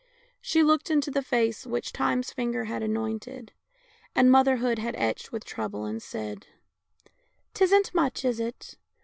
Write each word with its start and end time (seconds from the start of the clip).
She 0.41 0.63
looked 0.63 0.89
into 0.89 1.11
the 1.11 1.21
face 1.21 1.63
which 1.67 1.93
Time's 1.93 2.33
finger 2.33 2.63
had 2.63 2.81
anointed, 2.81 3.53
and 4.15 4.31
motherhood 4.31 4.79
had 4.79 4.95
etched 4.95 5.31
with 5.31 5.45
trouble, 5.45 5.85
and 5.85 6.01
said:" 6.01 6.47
'Tisn't 7.53 7.93
much, 7.93 8.25
is 8.25 8.39
it? 8.39 8.79